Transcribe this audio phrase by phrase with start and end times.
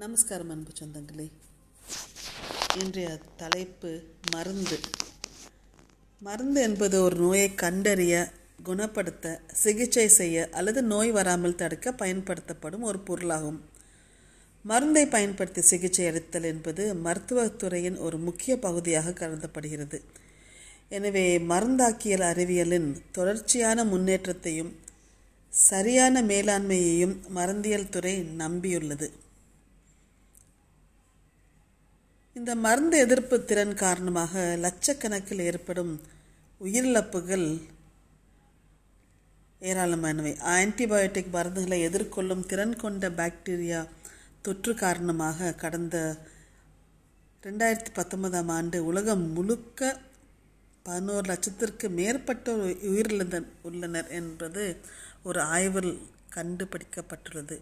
[0.00, 1.30] நமஸ்காரம் அன்பு சொந்தங்களே.
[2.78, 4.78] இன்றைய தலைப்பு மருந்து.
[6.20, 8.32] மருந்து என்பது ஒரு நோயை கண்டறிய
[8.62, 13.60] குணப்படுத்த சிகிச்சை செய்ய அல்லது நோய் வராமல் தடுக்க பயன்படுத்தப்படும் ஒரு பொருளாகும்.
[14.62, 20.02] மருந்தை பயன்படுத்தி சிகிச்சை அளித்தல் என்பது மருத்துவத்துறையின் ஒரு முக்கிய பகுதியாக கருதப்படுகிறது.
[20.88, 24.76] எனவே மருந்தாக்கியல் அறிவியலின் தொடர்ச்சியான முன்னேற்றத்தையும்
[25.50, 29.10] சரியான மேலாண்மையையும் மருந்தியல் துறை நம்பியுள்ளது.
[32.36, 35.92] இந்த மருந்து எதிர்ப்பு திறன் காரணமாக லட்சக்கணக்கில் ஏற்படும்
[36.60, 37.46] உயிரிழப்புகள்
[39.62, 40.32] ஏராளமானவை.
[40.56, 43.80] ஆன்டிபயோட்டிக் மருந்துகளை எதிர்கொள்ளும் திறன் கொண்ட பாக்டீரியா
[44.42, 45.96] தொற்று காரணமாக கடந்த
[47.42, 49.80] ரெண்டாயிரத்தி பத்தொன்பதாம் ஆண்டு உலகம் முழுக்க
[50.86, 54.64] பதினோரு லட்சத்திற்கு மேற்பட்டோர் உயிரிழந்த உள்ளனர் என்பது
[55.22, 55.92] ஒரு ஆய்வில்
[56.36, 57.58] கண்டுபிடிக்கப்பட்டுள்ளது.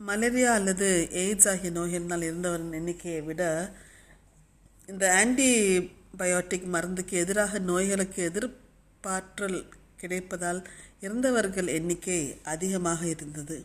[0.00, 3.42] மலேரியா அல்லது எய்ட்ஸ் ஆகிய நோய்களினால் இருந்தவரின் எண்ணிக்கையை விட
[4.88, 9.58] இந்த ஆன்டிபயோட்டிக் மருந்துக்கு எதிராக நோய்களுக்கு எதிர்ப்பாற்றல்
[10.00, 10.60] கிடைப்பதால்
[11.00, 13.56] இறந்தவர்கள் எண்ணிக்கை அதிகமாக இருந்தது.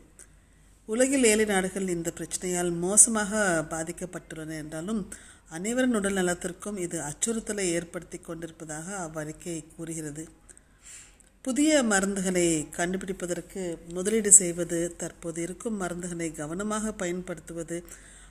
[0.87, 5.01] உலகில் ஏழு நாடுகள் இந்த பிரச்சனையால் மோசமாக பாதிக்கப்பட்டுள்ளன என்றாலும்
[5.49, 10.23] அனைவரின் உடல் நலத்திற்கும் இது அச்சுறுத்தலை ஏற்படுத்தி கொண்டிருப்பதாக அவ்வறிக்கை கூறுகிறது.
[11.41, 17.83] புதிய மருந்துகளை கண்டுபிடிப்பதற்கு முதலீடு செய்வது தற்போது இருக்கும் மருந்துகளை கவனமாக பயன்படுத்துவது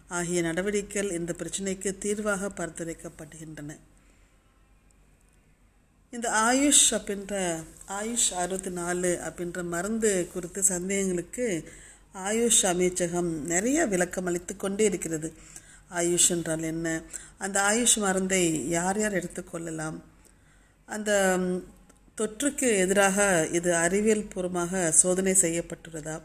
[0.09, 3.77] ஆகிய நடவடிக்கைகள் இந்த பிரச்சினைக்கு தீர்வாக பரிந்துரைக்கப்படுகின்றன.
[6.11, 7.35] இந்த ஆயுஷ் அப்படின்ற
[7.89, 11.65] ஆயுஷ் அறுபத்தி நாலு அப்படின்ற மருந்து குறித்த சந்தேகங்களுக்கு
[12.15, 15.33] ஆயுஷ் அமைச்சகம் நிறைய விளக்கம் அளித்து கொண்டே இருக்கிறது.
[15.91, 17.03] ஆயுஷ் என்றால் என்ன?
[17.39, 20.01] அந்த ஆயுஷ் மருந்தை யார் யார் எடுத்துக்கொள்ளலாம்
[20.87, 21.11] அந்த
[22.21, 26.21] தொற்றுக்கு எதிராக இது அறிவியல் பூர்வமாக சோதனை செய்யப்பட்டுள்ளதா?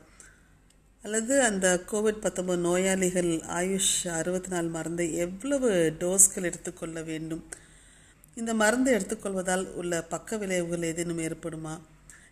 [1.03, 3.29] அல்லது அந்த கோவிட் பத்தொன்பது நோயாளிகள்
[3.59, 7.43] ஆயுஷ் அறுபத்தி நாலு மருந்தை எவ்வளவு டோஸ்கள் எடுத்துக்கொள்ள வேண்டும்?
[8.35, 11.79] இந்த மருந்து எடுத்துக்கொள்வதால் உள்ள பக்க விளைவுகள் ஏதேனும் ஏற்படுமா?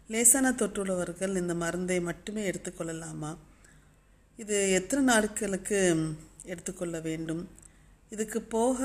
[0.07, 3.37] லேசான தொற்றுள்ளவர்கள் இந்த மருந்தை மட்டுமே எடுத்துக்கொள்ளலாமா
[4.37, 5.79] இது எத்தனை நாட்களுக்கு
[6.45, 7.49] எடுத்துக்கொள்ள வேண்டும்?
[8.09, 8.79] இதுக்கு போக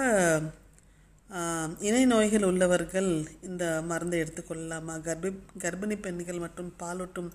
[1.87, 3.09] இணை நோய்கள் உள்ளவர்கள்
[3.49, 4.95] இந்த மருந்தை எடுத்துக்கொள்ளலாமா?
[5.07, 5.31] கர்ப்பி
[5.63, 7.29] கர்ப்பிணி பெண்கள் மற்றும் பாலூட்டும்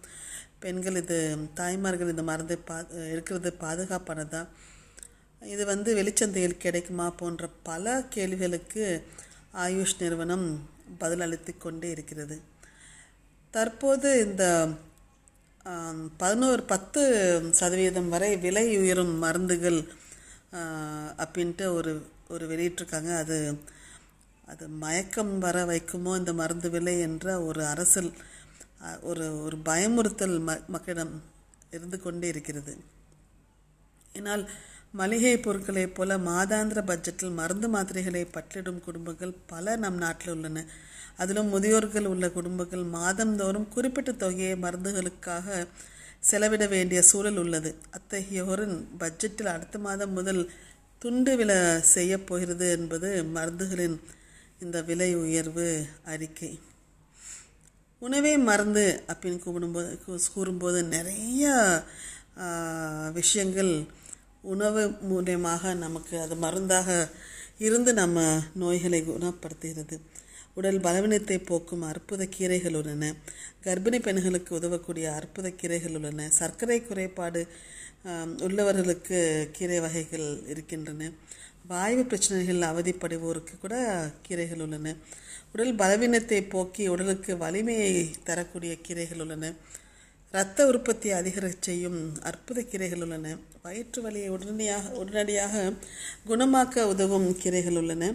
[0.60, 1.18] பெண்கள் இது
[1.54, 2.78] தாய்மார்கள் இந்த மருந்தை பா
[3.14, 4.42] எடுக்கிறது பாதுகாப்பானதா?
[5.42, 8.86] இது வந்து வெளிச்சந்தையில் கிடைக்குமா போன்ற பல கேள்விகளுக்கு
[9.66, 10.48] ஆயுஷ் நிறுவனம்
[11.02, 12.38] பதிலளித்து கொண்டே இருக்கிறது.
[13.54, 14.44] தற்போது இந்த
[16.18, 17.02] பதினோரு பத்து
[17.60, 19.80] சதவீதம் வரை விலை உயரும் மருந்துகள்
[21.24, 21.94] அப்படின்ட்டு ஒரு
[22.30, 23.12] ஒரு வெளியிட்டிருக்காங்க.
[23.24, 23.38] அது
[24.48, 28.12] அது மயக்கம் வர வைக்குமோ இந்த மருந்து விலை என்ற ஒரு அரசல்
[29.02, 31.14] ஒரு ஒரு பயமுறுத்தல் ம மக்களிடம்
[31.76, 32.74] இருந்து கொண்டே இருக்கிறது.
[34.18, 34.44] ஆனால்
[34.92, 40.66] மளிகை பொருட்களைப் போல மாதாந்திர பட்ஜெட்டில் மருந்து மாத்திரைகளை பற்றிடும் குடும்பங்கள் பல நம் நாட்டில் உள்ளன.
[41.18, 45.48] அதிலும் முதியோர்கள் உள்ள குடும்பங்கள் மாதந்தோறும் குறிப்பிட்ட தொகையை மருந்துகளுக்காக
[46.30, 47.72] செலவிட வேண்டிய சூழல் உள்ளது.
[47.98, 50.42] அத்தகையோரின் பட்ஜெட்டில் அடுத்த மாதம் முதல்
[51.02, 51.58] துண்டு விலை
[51.96, 53.98] செய்யப் போகிறது என்பது மருந்துகளின்
[54.60, 55.68] இந்த விலை உயர்வு
[56.04, 56.52] அறிக்கை.
[58.02, 61.52] உணவே மருந்து அப்படின்னு கூப்பிடும்போது கூறும்போது நிறைய
[63.14, 63.74] விஷயங்கள்
[64.54, 64.82] உணவு
[65.12, 66.90] மூலியமாக நமக்கு அது மருந்தாக
[67.58, 68.20] இருந்து நம்ம
[68.62, 69.98] நோய்களை குணப்படுத்துகிறது.
[70.56, 73.14] உடல் பலவீனத்தை போக்கும் அற்புத கீரைகள் உள்ளன.
[73.64, 76.30] கர்ப்பிணி பெண்களுக்கு உதவக்கூடிய அற்புத கீரைகள் உள்ளன.
[76.40, 77.42] சர்க்கரை குறைபாடு
[78.46, 79.20] உள்ளவர்களுக்கு
[79.52, 81.12] கீரை வகைகள் இருக்கின்றன.
[81.70, 83.76] வாய்வு பிரச்சனைகள் அவதிப்படுவோருக்கு கூட
[84.28, 84.96] கீரைகள் உள்ளன.
[85.52, 89.54] உடல் பலவீனத்தை போக்கி உடலுக்கு வலிமையை தரக்கூடிய கீரைகள் உள்ளன.
[90.32, 93.38] இரத்த உற்பத்தியை அதிகரிக்க செய்யும் அற்புத கீரைகள் உள்ளன.
[93.64, 95.74] வயிற்று வலியை உடனடியாக உடனடியாக
[96.28, 98.14] குணமாக்க உதவும் கீரைகள் உள்ளன.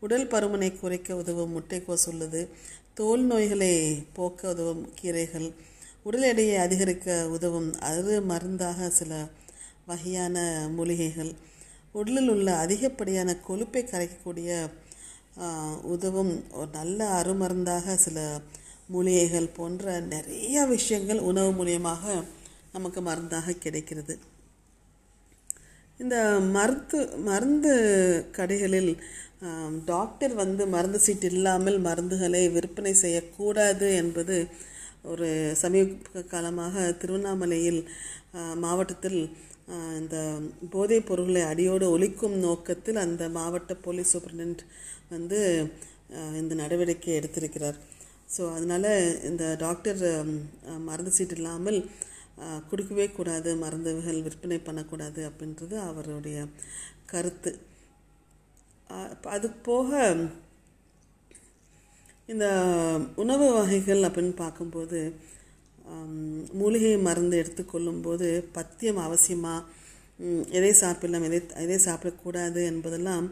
[0.00, 2.48] உடல் பருமனை குறைக்க உதவும் முட்டைக்கோஸ் உள்ளது.
[2.94, 5.52] தோல் நோய்களை போக்க உதவும் கீரைகள்.
[6.02, 9.28] உடல் எடையை அதிகரிக்க உதவும் அது மருந்தாக சில
[9.86, 11.32] வகையான மூலிகைகள்.
[11.94, 14.50] உடலில் உள்ள அதிகப்படியான கொழுப்பை கரைக்கக்கூடிய
[15.94, 18.18] உதவும் ஒரு நல்ல அருமருந்தாக சில
[18.88, 22.04] மூலிகைகள் போன்ற நிறைய விஷயங்கள் உணவு மூலியமாக
[22.72, 24.14] நமக்கு மருந்தாக கிடைக்கிறது.
[26.00, 26.16] இந்த
[26.56, 26.98] மருந்து
[27.28, 27.72] மருந்து
[28.36, 28.92] கடைகளில்
[29.84, 34.36] டாக்டர் வந்து மருந்து சீட்டு இல்லாமல் மருந்துகளை விற்பனை செய்யக்கூடாது என்பது
[35.02, 35.28] ஒரு
[35.62, 37.80] சமீப காலமாக திருவண்ணாமலையில்
[38.56, 39.20] மாவட்டத்தில்
[40.00, 40.16] இந்த
[40.74, 44.62] போதைப் பொருட்களை அடியோடு ஒழிக்கும் நோக்கத்தில் அந்த மாவட்ட போலீஸ் சூப்பரண்ட்
[45.14, 45.38] வந்து
[46.40, 47.78] இந்த நடவடிக்கை எடுத்திருக்கிறார்.
[48.34, 48.90] ஸோ அதனால்
[49.30, 50.02] இந்த டாக்டர்
[50.88, 51.78] மருந்து சீட்டு இல்லாமல்
[52.70, 56.38] கொடுக்கவே கூடாது மருந்துகள் விற்பனை பண்ணக்கூடாது அப்படின்றது அவருடைய
[57.12, 57.50] கருத்து.
[59.36, 59.90] அது போக
[62.32, 62.46] இந்த
[63.22, 64.98] உணவு வகைகள் அப்படின்னு பார்க்கும்போது
[66.52, 69.64] மூலிகை மருந்து எடுத்துக்கொள்ளும்போது பத்தியம் அவசியமாக
[70.50, 73.30] எதை சாப்பிடலாம் எதை எதை சாப்பிடக்கூடாது என்பதெல்லாம்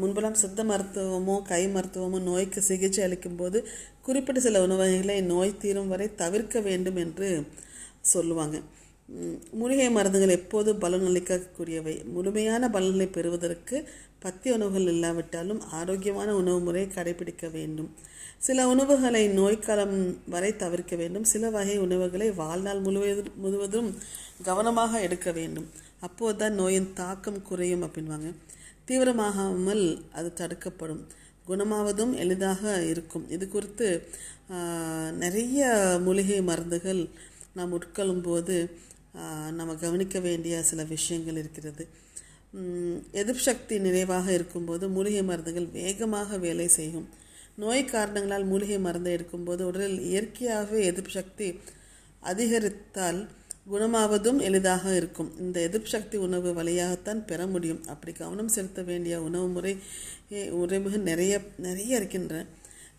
[0.00, 3.64] முன்பெல்லாம் சித்த மருத்துவமோ கை மருத்துவமோ நோய்க்கு சிகிச்சை அளிக்கும்போது
[4.02, 7.46] குறிப்பிட்ட சில உணவு நோய் தீரும் வரை தவிர்க்க வேண்டும் என்று
[8.00, 8.56] சொல்லுவாங்க.
[9.60, 13.76] மூலிகை மருந்துகள் எப்போது பலனளிக்கக்கூடியவை முழுமையான பலன்களை பெறுவதற்கு
[14.24, 17.90] பத்திய உணவுகள் இல்லாவிட்டாலும் ஆரோக்கியமான உணவு முறையை கடைபிடிக்க வேண்டும்.
[18.46, 19.96] சில உணவுகளை நோய்க்காலம்
[20.34, 21.26] வரை தவிர்க்க வேண்டும்.
[21.32, 23.88] சில வகை உணவுகளை வாழ்நாள் முழுவதும் முழுவதும்
[24.48, 25.66] கவனமாக எடுக்க வேண்டும்.
[26.06, 28.30] அப்போது தான் நோயின் தாக்கம் குறையும் அப்படின்வாங்க.
[28.88, 29.84] தீவிரமாகாமல்
[30.18, 31.02] அது தடுக்கப்படும்.
[31.48, 33.26] குணமாவதும் எளிதாக இருக்கும்.
[33.36, 33.88] இது குறித்து
[35.24, 35.68] நிறைய
[36.06, 37.02] மூலிகை மருந்துகள்
[37.58, 38.56] நாம் உட்கொள்ளும் போது
[39.52, 41.88] நம்ம கவனிக்க வேண்டிய சில விஷயங்கள் இருக்கிறது.
[42.52, 47.08] எதிர்சக்தி எதிர்ப்பு சக்தி நிறைவாக இருக்கும்போது மூலிகை மருந்துகள் வேகமாக வேலை செய்யும்.
[47.56, 51.60] நோய் காரணங்களால் மூலிகை மருந்தை எடுக்கும்போது உடலில் இயற்கையாகவே எதிர்ப்பு சக்தி
[52.20, 53.28] அதிகரித்தால்
[53.72, 55.38] குணமாவதும் எளிதாக இருக்கும்.
[55.38, 57.86] இந்த எதிர்ப்பு சக்தி உணவு வழியாகத்தான் பெற முடியும்.
[57.86, 59.78] அப்படி கவனம் செலுத்த வேண்டிய உணவு முறை
[60.32, 62.46] எ- உறவுகள் நிறைய நிறைய இருக்கின்றன.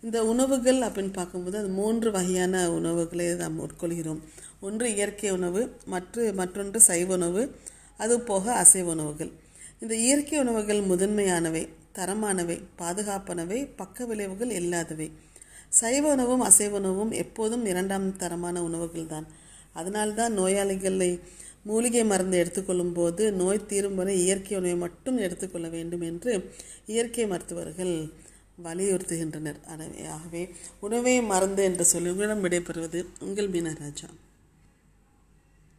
[0.02, 4.20] இந்த உணவுகள் அப்படின்னு பார்க்கும்போது அது மூன்று வகையான உணவுகளை நாம் உட்கொள்கிறோம்.
[4.60, 7.42] ஒன்று இயற்கை உணவு மற்ற மற்றொன்று சைவ உணவு
[7.96, 9.30] அது போக அசைவ உணவுகள்.
[9.80, 11.62] இந்த இயற்கை உணவுகள் முதன்மையானவை
[11.98, 15.08] தரமானவை பாதுகாப்பானவை பக்க விளைவுகள் இல்லாதவை.
[15.72, 19.26] சைவ உணவும் அசைவ உணவும் எப்போதும் இரண்டாம் தரமான உணவுகள் தான்
[19.72, 21.10] அதனால்தான் நோயாளிகளை
[21.64, 26.32] மூலிகை மருந்து எடுத்துக்கொள்ளும் போது நோய் தீரும் வரை இயற்கை உணவை மட்டும் எடுத்துக்கொள்ள வேண்டும் என்று
[26.86, 27.94] இயற்கை மருத்துவர்கள்
[28.58, 29.60] வலியுறுத்துகின்றனர்.
[29.68, 30.42] எனவே ஆகவே
[30.80, 34.08] உணவே மருந்து என்று சொல்லி உங்களிடம் விடைபெறுவது உங்கள் மீனராஜா.